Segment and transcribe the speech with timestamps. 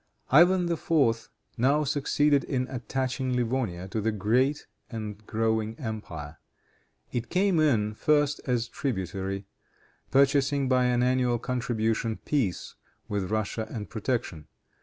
[0.31, 1.29] Ivan IV.
[1.59, 6.39] now succeeded in attaching Livonia to the great and growing empire.
[7.11, 9.45] It came in first as tributary,
[10.09, 12.73] purchasing, by an annual contribution, peace
[13.07, 14.47] with Russia and protection.